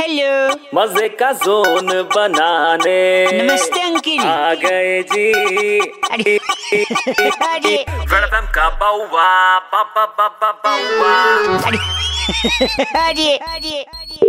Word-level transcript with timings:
Hello 0.00 0.54
मज़े 0.74 1.08
का 1.20 1.30
zone 1.32 1.86
बनाने। 2.14 2.98
नमस्ते 3.32 3.80
अंकिल। 3.82 4.20
आ 4.20 4.54
गए 4.54 5.02
जी। 5.02 5.78
अरे 6.10 6.36
अरे। 7.46 7.74
वेलकम 8.12 8.46
का 8.54 8.68
बाउवा 8.80 9.26
बाबा 9.72 10.04
बाबा 10.18 10.50
बाउवा। 10.64 11.14
अरे 13.06 13.36
अरे 13.36 13.82
अरे। 13.82 14.20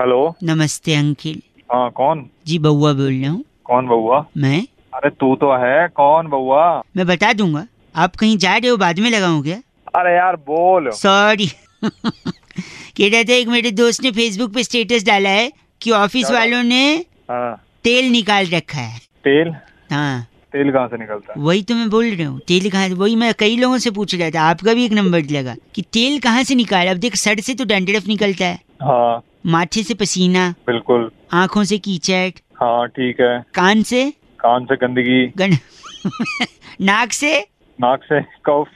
हेलो। 0.00 0.20
नमस्ते 0.42 0.94
अंकिल। 0.94 1.42
हाँ 1.72 1.90
कौन? 1.90 2.28
जी 2.46 2.58
बउआ 2.58 2.92
बोल 2.92 3.12
रहा 3.12 3.30
हूँ। 3.30 3.44
कौन 3.64 3.86
बउआ 3.88 4.24
मैं? 4.36 4.62
अरे 4.94 5.10
तू 5.10 5.34
तो 5.36 5.52
है 5.64 5.88
कौन 5.88 6.28
बउआ 6.28 6.66
मैं 6.96 7.06
बता 7.06 7.32
दूँगा। 7.32 7.66
आप 7.96 8.16
कहीं 8.16 8.36
जा 8.38 8.56
रहे 8.56 8.70
हो 8.70 8.76
बाद 8.76 8.98
में 8.98 9.10
लगाऊँ 9.10 9.42
क्या? 9.42 9.56
अरे 10.00 10.16
यार 10.16 10.36
बोल। 10.36 10.90
सॉरी 10.90 11.50
कह 12.58 13.08
रहा 13.08 13.22
था 13.22 13.32
एक 13.32 13.48
मेरे 13.48 13.70
दोस्त 13.70 14.02
ने 14.02 14.10
फेसबुक 14.12 14.54
पे 14.54 14.62
स्टेटस 14.62 15.04
डाला 15.04 15.30
है 15.30 15.52
कि 15.80 15.90
ऑफ़िस 15.90 16.30
वालों 16.30 16.62
ने 16.62 16.84
हाँ। 17.30 17.54
तेल 17.84 18.10
निकाल 18.12 18.46
रखा 18.46 18.78
है। 18.78 18.98
तेल? 19.24 19.54
हाँ। 19.92 20.26
तेल 20.52 20.70
कहाँ 20.72 20.88
से 20.88 20.96
निकलता? 20.98 21.32
है 21.36 21.42
वही 21.42 21.62
तो 21.62 21.74
मैं 21.74 21.88
बोल 21.90 22.06
रहा 22.06 22.28
हूँ 22.28 22.40
तेल 22.48 22.70
कहाँ 22.70 22.88
से 22.88 22.94
वही 22.94 23.16
मैं 23.16 23.32
कई 23.38 23.56
लोगों 23.56 23.78
से 23.78 23.90
पूछ 23.90 24.14
रहा 24.14 24.30
था 24.30 24.42
आपका 24.42 24.74
भी 24.74 24.84
एक 24.84 24.92
नंबर 24.92 25.22
लगा 25.30 25.54
कि 25.74 25.82
तेल 25.82 26.18
कहाँ 26.20 26.42
से 26.42 26.54
निकाल 26.54 26.86
अब 26.86 26.96
देख 26.96 27.16
सर 27.16 27.40
से 27.40 27.54
तो 27.54 27.64
डंडरफ 27.64 28.06
निकलता 28.06 28.44
है। 28.44 28.54
हाँ। 28.82 29.22
माथे 29.46 29.82
से 29.82 29.94
पसीना। 29.94 30.48
बिल्कुल। 30.66 31.10
आँखों 31.32 31.64
से 31.64 31.78
कीचड़। 31.78 32.30
हाँ 32.62 32.86
ठीक 32.88 33.20
है। 33.20 33.38
कान 33.54 33.82
से? 33.82 34.10
कान 34.40 34.64
से 34.64 34.76
गंदगी। 34.76 35.26
गन 35.36 35.56
नाक 36.80 37.12
से? 37.12 37.38
नाक 37.78 38.04
से 38.04 38.20
कफ। 38.20 38.66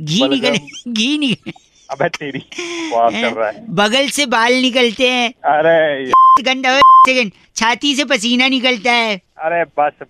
घी। 0.00 0.28
निकल 0.28 0.58
घी 0.92 1.18
निकल 1.18 1.52
अबे 1.92 2.08
तेरी 2.08 2.38
कर 2.40 3.32
रहा 3.32 3.48
है। 3.48 3.64
बगल 3.74 4.08
से 4.16 4.26
बाल 4.26 4.52
निकलते 4.62 5.08
हैं। 5.10 5.28
अरे 5.52 6.42
गंदा 6.42 6.78
सेकंड। 6.80 7.32
छाती 7.56 7.94
से 7.94 8.04
पसीना 8.04 8.48
निकलता 8.48 8.92
है। 8.92 9.16
अरे 9.38 9.64
बस 9.78 10.02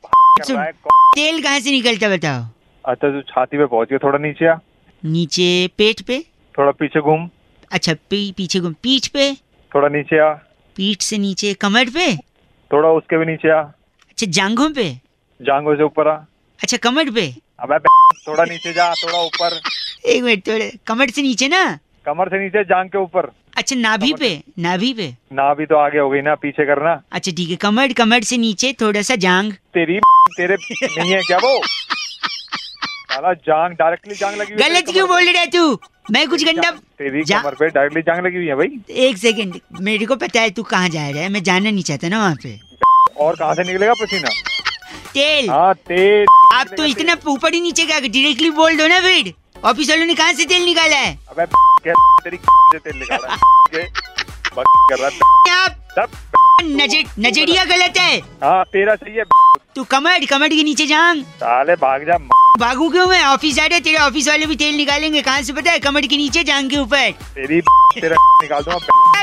तेल 1.15 1.43
कहाँ 1.43 1.61
से 1.61 1.71
निकलता 1.71 2.07
है 2.07 2.17
बताओ? 2.17 2.43
अच्छा 2.85 3.09
तू 3.09 3.21
छाती 3.23 3.59
पे 3.59 3.67
पहुँच 3.67 3.89
गया 3.89 3.99
थोड़ा 3.99 4.19
नीचे 4.19 4.47
आ। 4.47 4.55
नीचे 5.03 5.49
पेट 5.79 6.01
पे? 6.07 6.19
थोड़ा 6.59 6.73
पीछे 6.73 7.01
घूम। 7.01 7.29
अच्छा 7.73 7.95
पी, 8.11 8.21
पीछे 8.37 8.61
घूम। 8.61 8.73
पीठ 8.83 9.07
पे? 9.09 9.33
थोड़ा 9.73 9.89
नीचे 9.89 10.19
आ। 10.19 10.33
पीठ 10.77 11.03
से 11.03 11.19
नीचे 11.19 11.53
कमर 11.55 11.91
पे? 11.95 12.15
थोड़ा 12.71 12.89
उसके 12.89 13.19
भी 13.19 13.27
नीचे 13.27 13.51
आ। 13.51 13.61
अच्छा 13.61 14.27
जांघों 14.27 14.71
पे? 14.71 14.89
जांघों 15.41 15.77
से 15.77 15.83
ऊपर 15.83 16.09
आ। 16.09 16.15
अच्छा 16.61 16.77
कमर 16.83 17.11
पे? 17.11 17.27
अबे 17.61 17.79
थोड़ा 18.29 18.45
नीचे 18.45 18.73
जा 18.73 18.93
थोड़ा 19.03 19.19
ऊपर। 19.19 19.61
एक 20.07 20.23
मिनट 20.23 20.47
थोड़े 20.49 20.73
कमर 20.87 21.11
से 21.11 21.23
नीचे 21.23 21.49
ना? 21.49 21.65
कमर 22.07 22.29
से 22.29 22.43
नीचे 22.45 22.65
जांग 22.65 22.89
के 22.91 22.99
ऊपर। 22.99 23.31
अच्छा 23.57 23.77
नाभि 23.77 24.13
पे 24.21 24.31
नाभि 24.59 24.93
पे? 24.95 25.09
ना 25.33 25.53
भी 25.55 25.67
तो 25.67 25.77
आगे 25.77 25.99
हो 25.99 26.09
गई 26.11 26.21
ना 26.21 26.35
पीछे 26.35 26.65
करना। 26.67 27.01
अच्छा 27.13 27.33
ठीक 27.37 27.51
है 27.51 27.57
कमर 27.57 27.93
कमर 27.93 28.23
से 28.23 28.37
नीचे 28.37 28.73
थोड़ा 28.81 29.03
सा 29.03 29.17
जांग। 29.27 29.53
तेरी 29.53 29.99
तेरे 30.37 30.57
नहीं 30.99 31.11
है 31.13 31.21
क्या 31.23 31.39
वो? 31.39 31.59
साला 33.13 33.33
जांग 33.33 33.73
डायरेक्टली 33.79 34.15
जांग 34.15 34.37
लगी 34.37 34.53
हुई 34.53 34.63
गलत 34.63 34.91
क्यों 34.93 35.09
बोल 35.09 35.25
रहे 35.29 35.47
तू? 35.47 35.79
मैं 36.11 36.29
कुछ। 36.29 36.45
गंदा 36.45 36.71
तेरी 36.71 37.23
कमर 37.23 37.55
पे 37.55 37.69
डायरेक्टली 37.69 38.03
जांग 38.03 38.25
लगी 38.27 38.37
हुई 38.37 38.47
है 38.47 38.55
भाई। 38.55 38.81
एक 39.07 39.19
सेकंड 39.19 39.59
मेरे 39.81 40.07
को 40.07 40.17
पता 40.17 40.41
है 40.41 40.51
तू 40.51 40.63
कहाँ 40.63 40.89
जा 40.89 41.09
रहा 41.09 41.23
है 41.23 41.29
मैं 41.29 41.43
जाना 41.43 41.71
नहीं 41.71 41.83
चाहता 41.83 42.09
ना 42.09 42.19
वहाँ 42.19 42.35
पे। 42.43 42.59
और 43.17 43.37
कहाँ 43.37 43.55
से 43.55 43.63
निकलेगा 43.63 43.93
पसीना? 44.03 44.31
तेल। 45.15 45.51
हाँ 45.51 45.75
तेल। 45.75 46.27
आप 46.53 46.69
तो 46.77 46.85
इतना 46.85 47.17
ऊपर 47.29 47.55
ही 47.55 47.61
नीचे 47.61 47.85
क्या 47.87 47.99
डायरेक्टली 48.01 48.51
बोल 48.51 48.77
दो 48.77 48.87
ना 48.87 48.99
फिर। 49.01 49.33
ऑफ़िस 49.65 49.91
वालों 49.91 50.07
ने 50.07 50.15
कहाँ 50.15 50.33
से 50.33 50.45
तेल 50.45 50.65
निकाला 50.65 50.97
है? 50.97 51.19
अबे 51.31 51.47
क्या 51.83 51.95
तेरी 52.25 52.37
से 52.73 52.79
तेल 52.79 52.99
निकाला 52.99 53.33
है? 53.33 53.89
नज़र 56.65 57.05
नज़रिया 57.19 57.65
गलत 57.65 57.99
है। 57.99 58.19
हाँ 58.43 58.65
तेरा 58.65 58.95
सही 58.95 59.15
है। 59.15 59.25
तू 59.77 59.85
कमर 59.85 60.25
कमर 60.31 60.49
के 60.49 60.63
नीचे 60.63 60.87
जांग 60.87 61.23
साले 61.43 61.75
भाग 61.75 62.05
जा। 62.07 62.17
भागू 62.59 62.89
क्यों 62.91 63.07
मैं? 63.07 63.23
ऑफ़िस 63.25 63.55
जा 63.55 63.67
रहे 63.67 63.81
तेरे 63.81 63.99
ऑफ़िस 63.99 64.29
वाले 64.29 64.47
भी 64.47 64.57
तेल 64.57 64.75
निकालेंगे। 64.77 65.23
कहाँ 65.23 65.43
से 65.43 65.53
पता 65.53 65.71
है? 65.71 65.79
कमर 65.79 66.07
के 66.07 66.17
नीचे 66.17 66.45
जांग 66.45 66.71
के 66.71 66.79
ऊपर। 66.79 67.11
तेरी 67.35 67.61
तेरा 68.01 68.17
निकाल 68.43 68.63
दूँगा। 68.63 69.23